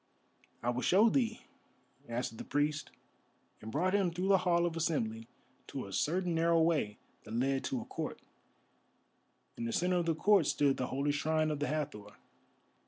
"I 0.63 0.71
will 0.71 0.81
show 0.81 1.09
thee," 1.09 1.41
answered 2.07 2.39
the 2.39 2.43
priest, 2.43 2.89
and 3.61 3.71
brought 3.71 3.93
him 3.93 4.09
through 4.09 4.29
the 4.29 4.39
Hall 4.39 4.65
of 4.65 4.75
Assembly 4.75 5.27
to 5.67 5.85
a 5.85 5.93
certain 5.93 6.33
narrow 6.33 6.59
way 6.59 6.97
that 7.23 7.35
led 7.35 7.63
to 7.65 7.81
a 7.81 7.85
court. 7.85 8.19
In 9.57 9.65
the 9.65 9.71
centre 9.71 9.97
of 9.97 10.07
the 10.07 10.15
court 10.15 10.47
stood 10.47 10.77
the 10.77 10.87
holy 10.87 11.11
shrine 11.11 11.51
of 11.51 11.59
the 11.59 11.67
Hathor. 11.67 12.15